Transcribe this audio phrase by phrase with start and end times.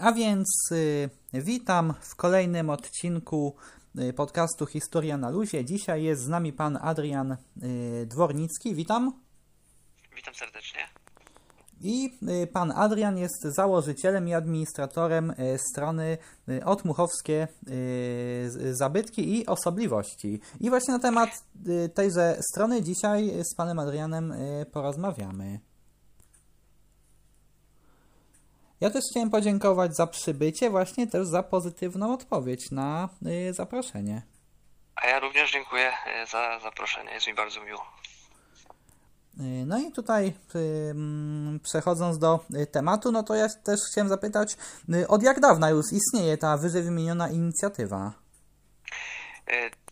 [0.00, 3.56] A więc y, witam w kolejnym odcinku
[3.98, 5.64] y, podcastu Historia na Luzie.
[5.64, 7.32] Dzisiaj jest z nami pan Adrian
[7.62, 8.74] y, Dwornicki.
[8.74, 9.20] Witam.
[10.16, 10.80] Witam serdecznie.
[11.80, 12.18] I
[12.52, 16.18] pan Adrian jest założycielem i administratorem strony
[16.64, 17.48] Otmuchowskie
[18.70, 20.40] Zabytki i Osobliwości.
[20.60, 21.30] I właśnie na temat
[21.94, 24.34] tejże strony dzisiaj z panem Adrianem
[24.72, 25.60] porozmawiamy.
[28.80, 34.22] Ja też chciałem podziękować za przybycie, właśnie też za pozytywną odpowiedź na y, zaproszenie.
[34.96, 35.92] A ja również dziękuję
[36.22, 37.86] y, za zaproszenie, jest mi bardzo miło.
[39.40, 44.56] Y, no i tutaj mm, przechodząc do tematu, no to ja też chciałem zapytać,
[45.08, 48.12] od jak dawna już istnieje ta wyżej wymieniona inicjatywa?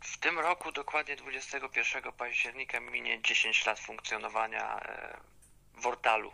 [0.00, 4.80] W tym roku, dokładnie 21 października, minie 10 lat funkcjonowania
[5.82, 6.30] Wortalu,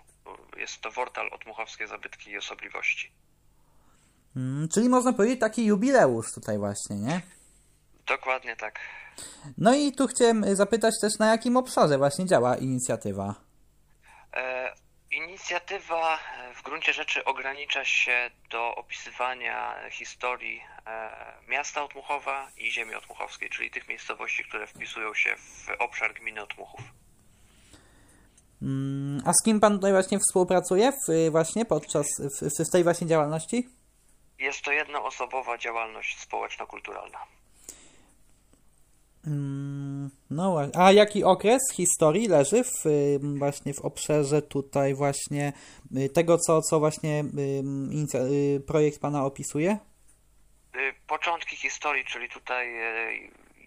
[0.58, 3.12] jest to Wortal Otmuchowskie Zabytki i Osobliwości.
[4.34, 7.20] Hmm, czyli można powiedzieć taki jubileusz tutaj właśnie, nie?
[8.06, 8.80] Dokładnie tak.
[9.58, 13.34] No i tu chciałem zapytać też, na jakim obszarze właśnie działa inicjatywa?
[14.34, 14.74] E,
[15.10, 21.10] inicjatywa e, w gruncie rzeczy ogranicza się do opisywania historii e,
[21.48, 26.80] miasta Otmuchowa i ziemi otmuchowskiej, czyli tych miejscowości, które wpisują się w obszar gminy Otmuchów.
[28.62, 32.06] Mm, a z kim pan tutaj właśnie współpracuje w, właśnie podczas
[32.40, 33.68] w, w tej właśnie działalności?
[34.38, 37.18] Jest to jednoosobowa działalność społeczno-kulturalna.
[39.26, 42.84] Mm, no a jaki okres historii leży w,
[43.38, 45.52] właśnie w obszarze tutaj właśnie
[45.96, 47.24] y, tego, co, co właśnie
[48.14, 49.78] y, projekt pana opisuje?
[50.76, 52.68] Y, początki historii, czyli tutaj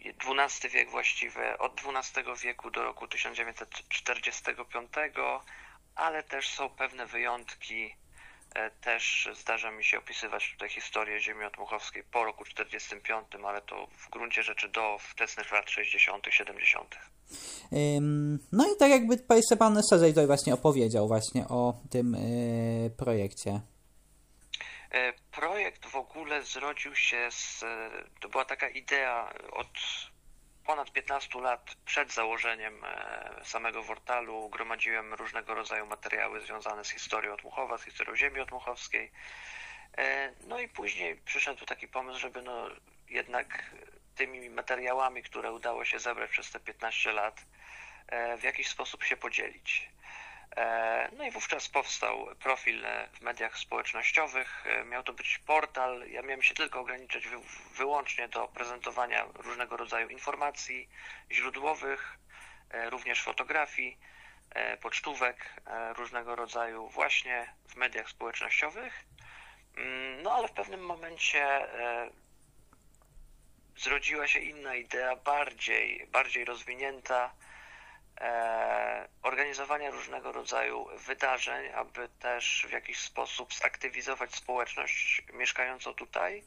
[0.06, 4.90] XII wiek właściwie, od XII wieku do roku 1945,
[5.96, 7.96] ale też są pewne wyjątki.
[8.56, 13.88] E, też zdarza mi się opisywać tutaj historię ziemi otmuchowskiej po roku 45, ale to
[13.98, 16.96] w gruncie rzeczy do wczesnych lat 60., 70.
[18.52, 19.18] No i tak jakby
[19.60, 22.20] Pan szerzej tutaj właśnie opowiedział właśnie o tym e,
[22.90, 23.62] projekcie.
[24.92, 27.66] E, projekt w ogóle zrodził się z.
[28.20, 29.68] To była taka idea od
[30.66, 34.50] ponad 15 lat przed założeniem e, samego portalu.
[34.50, 39.12] Gromadziłem różnego rodzaju materiały związane z historią Otmuchowa, z historią ziemi otmuchowskiej.
[39.98, 42.68] E, no i później przyszedł taki pomysł, żeby no
[43.10, 43.76] jednak
[44.16, 47.42] tymi materiałami, które udało się zebrać przez te 15 lat,
[48.38, 49.90] w jakiś sposób się podzielić.
[50.56, 54.64] E, no i wówczas powstał profil e, w mediach społecznościowych.
[54.68, 56.10] E, miał to być portal.
[56.10, 57.28] Ja miałem się tylko ograniczać
[57.76, 60.90] wyłącznie do prezentowania różnego rodzaju informacji
[61.32, 62.18] źródłowych,
[62.90, 63.98] również fotografii,
[64.82, 65.54] pocztówek
[65.98, 69.06] różnego rodzaju właśnie w mediach społecznościowych.
[69.78, 71.68] Mm, no ale w pewnym momencie
[73.78, 77.32] zrodziła się inna idea, bardziej, bardziej rozwinięta
[79.22, 86.44] organizowania różnego rodzaju wydarzeń, aby też w jakiś sposób zaktywizować społeczność mieszkającą tutaj,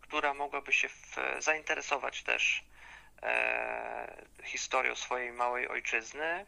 [0.00, 2.64] która mogłaby się w, zainteresować też
[3.22, 6.46] e, historią swojej małej ojczyzny.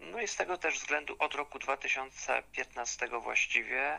[0.00, 3.98] No i z tego też względu od roku 2015 właściwie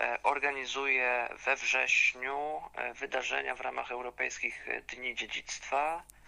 [0.00, 6.19] e, organizuje we wrześniu e, wydarzenia w ramach Europejskich Dni Dziedzictwa E,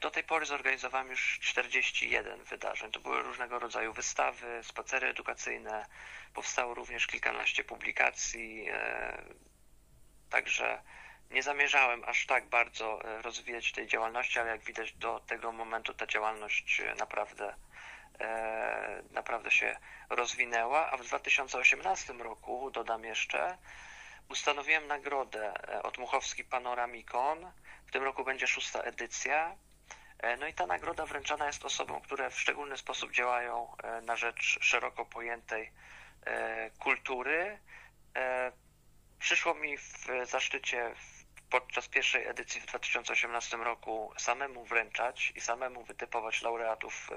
[0.00, 2.92] do tej pory zorganizowałem już 41 wydarzeń.
[2.92, 5.86] To były różnego rodzaju wystawy, spacery edukacyjne.
[6.34, 8.68] Powstało również kilkanaście publikacji.
[8.70, 9.22] E,
[10.30, 10.82] także
[11.30, 15.94] nie zamierzałem aż tak bardzo e, rozwijać tej działalności, ale jak widać do tego momentu
[15.94, 17.54] ta działalność naprawdę,
[19.10, 19.76] naprawdę się
[20.10, 20.90] rozwinęła.
[20.90, 23.58] A w 2018 roku, dodam jeszcze,
[24.28, 27.52] ustanowiłem nagrodę Otmuchowski Panoramikon
[27.86, 29.56] w tym roku będzie szósta edycja.
[30.18, 34.16] E, no i ta nagroda wręczana jest osobom, które w szczególny sposób działają e, na
[34.16, 35.72] rzecz szeroko pojętej
[36.26, 37.58] e, kultury.
[39.18, 40.94] Przyszło mi w zaszczycie
[41.50, 47.10] podczas pierwszej edycji w 2018 roku samemu wręczać i samemu wytypować laureatów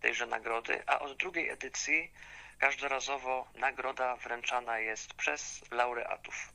[0.00, 2.12] tejże nagrody, a od drugiej edycji
[2.60, 6.52] każdorazowo nagroda wręczana jest przez laureatów.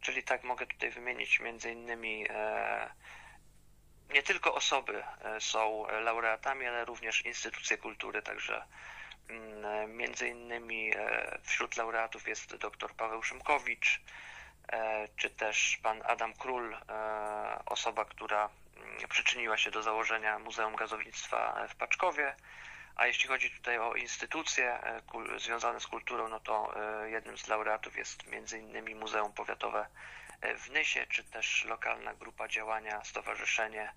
[0.00, 2.90] Czyli tak mogę tutaj wymienić między innymi e,
[4.14, 8.66] nie tylko osoby e, są laureatami, ale również instytucje kultury, także
[9.28, 14.00] mm, między innymi e, wśród laureatów jest dr Paweł Szymkowicz,
[15.16, 16.76] czy też pan Adam Król,
[17.66, 22.34] osoba, która mm, przyczyniła się do założenia Muzeum Gazownictwa w Paczkowie,
[22.96, 25.02] A jeśli chodzi tutaj o instytucje e,
[25.38, 26.72] związane z kulturą, no to
[27.04, 28.98] e, jednym z laureatów jest m.in.
[28.98, 29.86] Muzeum Powiatowe
[30.40, 33.92] e, w Nysie, czy też lokalna grupa działania, Stowarzyszenie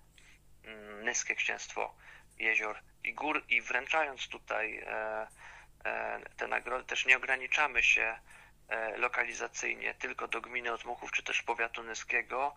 [0.64, 1.94] mm, Nyskie Księstwo
[2.38, 3.44] Jezior i Gór.
[3.48, 4.84] I wręczając tutaj
[6.36, 8.18] te nagrody, też nie ograniczamy się
[8.96, 12.56] lokalizacyjnie tylko do gminy Otmuchów, czy też powiatu nyskiego,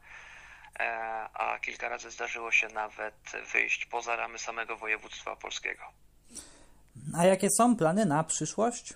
[1.33, 3.15] a kilka razy zdarzyło się nawet
[3.53, 5.83] wyjść poza ramy samego województwa opolskiego.
[7.17, 8.93] A jakie są plany na przyszłość?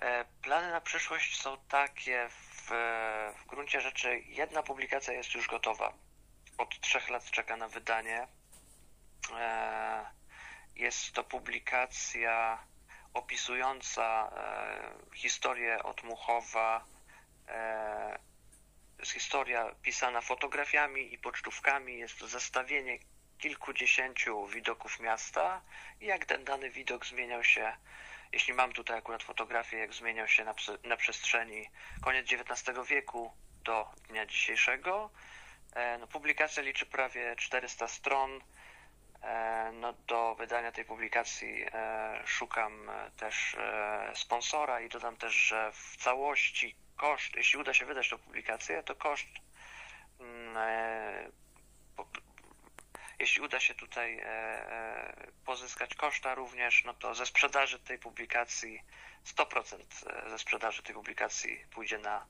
[0.00, 2.68] E, Plany na przyszłość są takie, w,
[3.42, 5.92] w gruncie rzeczy jedna publikacja jest już gotowa.
[6.58, 8.26] Od trzech lat czeka na wydanie.
[9.38, 10.06] E,
[10.76, 12.58] Jest to publikacja
[13.14, 16.84] opisująca e, historię Otmuchowa,
[18.98, 21.98] jest historia pisana fotografiami i pocztówkami.
[21.98, 22.98] Jest to zestawienie
[23.42, 25.60] kilkudziesięciu widoków miasta
[26.00, 27.72] i jak ten dany widok zmieniał się
[28.32, 30.54] jeśli mam tutaj akurat fotografię, jak zmieniał się na,
[30.84, 33.32] na przestrzeni koniec XIX wieku
[33.64, 35.10] do dnia dzisiejszego.
[35.74, 38.40] E, No, publikacja liczy prawie 400 stron.
[39.22, 43.56] E, No, do wydania tej publikacji e, szukam też
[44.14, 48.94] sponsora i dodam też, że w całości koszt, jeśli uda się wydać tę publikację, to
[48.94, 49.28] koszt
[50.20, 51.32] mm,
[53.22, 58.82] jeśli uda się tutaj e, e, pozyskać koszta również, no to ze sprzedaży tej publikacji
[59.26, 59.78] 100%
[60.30, 62.26] ze sprzedaży tej publikacji pójdzie na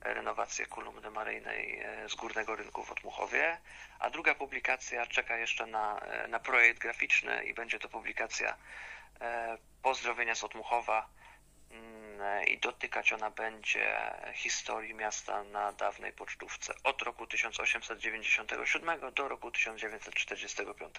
[0.00, 3.58] renowację kolumny maryjnej e, z Górnego Rynku w Otmuchowie,
[3.98, 8.56] a druga publikacja czeka jeszcze na, e, na projekt graficzny i będzie to publikacja
[9.20, 11.17] e, Pozdrowienia z Otmuchowa e,
[12.46, 20.94] i dotykać ona będzie historii miasta na dawnej pocztówce od roku 1897 do roku 1945.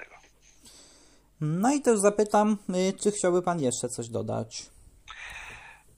[1.41, 4.65] No i też zapytam, y, czy chciałby Pan jeszcze coś dodać?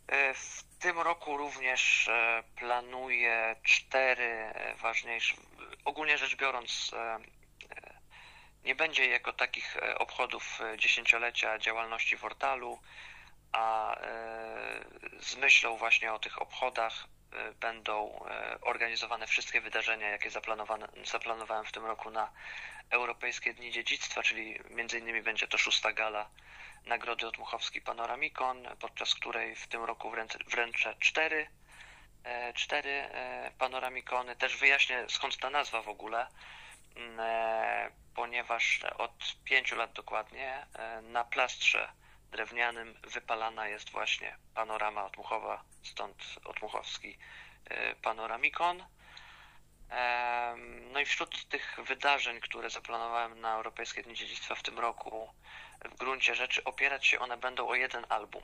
[0.07, 5.35] E, W tym roku również e, planuję cztery ważniejsze,
[5.85, 6.91] ogólnie rzecz biorąc,
[8.65, 12.79] nie będzie jako takich obchodów dziesięciolecia działalności Wortalu,
[13.51, 14.01] a e,
[15.19, 20.29] z myślą właśnie o tych obchodach e, będą e, organizowane wszystkie wydarzenia, jakie
[21.03, 22.31] zaplanowałem w tym roku na
[22.89, 24.59] Europejskie Dni Dziedzictwa, czyli
[24.99, 26.29] innymi będzie to szósta gala
[26.85, 30.11] Nagrody Otmuchowski Panoramikon, podczas której w tym roku
[30.47, 31.47] wręczę, cztery,
[32.53, 33.09] cztery
[33.57, 34.35] panoramikony.
[34.35, 36.27] Też wyjaśnię skąd ta nazwa w ogóle,
[36.95, 37.19] mm,
[38.15, 40.65] ponieważ od pięciu lat dokładnie
[41.01, 41.91] na plastrze
[42.31, 47.17] drewnianym wypalana jest właśnie panorama Otmuchowa, stąd Otmuchowski
[47.65, 48.83] e, Panoramikon.
[50.91, 55.33] No i wśród tych wydarzeń, które zaplanowałem na Europejskie Dni Dziedzictwa w tym roku,
[55.85, 58.43] w gruncie rzeczy opierać się one będą o jeden album.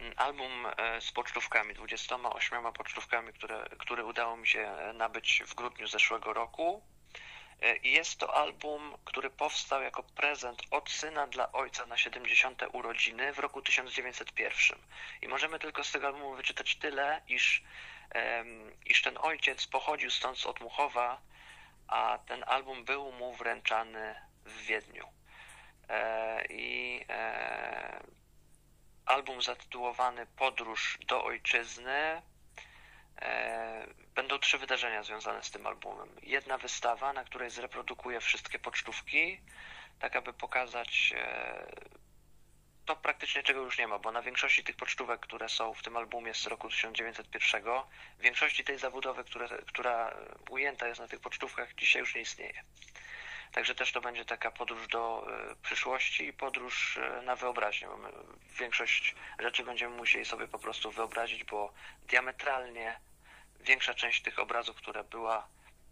[0.00, 5.54] Mm, Album e, z pocztówkami, 28 pocztówkami, które, które udało mi się e, nabyć w
[5.54, 6.82] grudniu zeszłego roku.
[7.62, 12.62] E, jest to album, który powstał jako prezent od syna dla ojca na 70.
[12.72, 14.78] urodziny w roku 1901.
[15.22, 17.62] I możemy tylko z tego albumu wyczytać tyle, iż,
[18.10, 21.20] em, iż ten ojciec pochodził stąd z Otmuchowa,
[21.88, 24.14] a ten album był mu wręczany
[24.44, 25.08] w Wiedniu.
[25.88, 28.00] E, I e,
[29.06, 32.22] album zatytułowany Podróż do Ojczyzny.
[33.22, 33.86] E,
[34.18, 36.08] Będą trzy wydarzenia związane z tym albumem.
[36.22, 39.40] Jedna wystawa, na której zreprodukuję wszystkie pocztówki,
[39.98, 41.66] tak aby pokazać e,
[42.84, 45.96] to praktycznie czego już nie ma, bo na większości tych pocztówek, które są w tym
[45.96, 47.62] albumie z roku 1901,
[48.18, 49.24] w większości tej zabudowy,
[49.66, 50.14] która
[50.50, 52.64] ujęta jest na tych pocztówkach, dzisiaj już nie istnieje.
[53.52, 57.98] Także też to będzie taka podróż do e, przyszłości i podróż na wyobraźnię, bo
[58.58, 61.72] większość rzeczy będziemy musieli sobie po prostu wyobrazić, bo
[62.02, 63.07] diametralnie
[63.60, 65.48] większa część tych obrazów, która była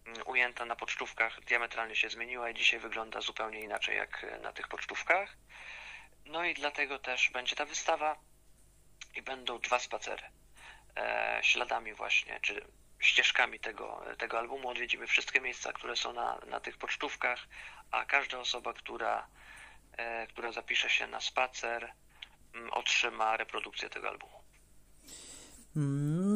[0.07, 4.53] mm, ujęta na pocztówkach, diametralnie się zmieniła i dzisiaj wygląda zupełnie inaczej jak e, na
[4.53, 5.37] tych pocztówkach.
[6.27, 8.17] No i dlatego też będzie ta wystawa
[9.15, 10.23] i będą dwa spacery
[10.97, 12.67] e, śladami właśnie, czy
[12.99, 14.69] ścieżkami tego, tego albumu.
[14.69, 17.49] Odwiedzimy wszystkie miejsca, które są na, na tych pocztówkach,
[17.91, 19.27] a każda osoba, która,
[19.97, 21.93] e, która zapisze się na spacer,
[22.55, 24.37] mm, otrzyma reprodukcję tego albumu.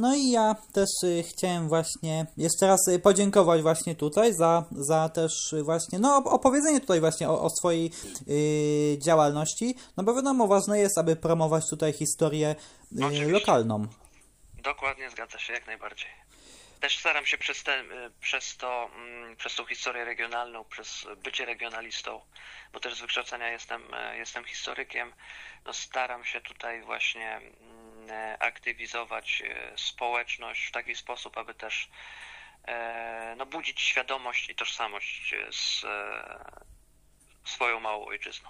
[0.00, 5.08] No i ja też y, chciałem właśnie jeszcze raz y, podziękować właśnie tutaj za, za
[5.08, 7.90] też y, właśnie, no op- opowiedzenie tutaj właśnie o, o swojej
[8.98, 12.54] działalności, no bo wiadomo, ważne jest, aby promować tutaj historię
[13.26, 13.86] lokalną.
[14.62, 16.08] Dokładnie zgadza się, jak najbardziej.
[16.80, 17.84] też staram się przez, te,
[18.20, 22.20] przez to, mm, przez tą historię regionalną, przez bycie regionalistą,
[22.72, 23.82] bo też z wykształcenia jestem,
[24.14, 25.12] jestem historykiem,
[25.66, 27.79] no staram się tutaj właśnie mm,
[28.38, 31.90] aktywizować e, społeczność w taki sposób, aby też
[32.64, 36.54] e, no, budzić świadomość i tożsamość z e,
[37.44, 38.48] swoją małą ojczyzną.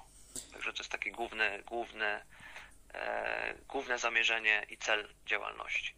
[0.53, 2.25] Także to jest takie główne, główne,
[2.95, 5.95] e, główne zamierzenie i cel działalności.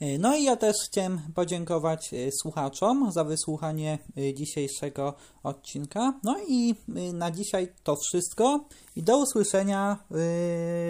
[0.00, 6.12] E, No i ja też chciałem podziękować e, słuchaczom za wysłuchanie e, dzisiejszego odcinka.
[6.22, 9.96] No i e, na dzisiaj to wszystko i do usłyszenia e,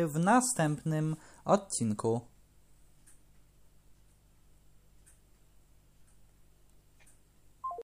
[0.07, 2.21] w następnym odcinku.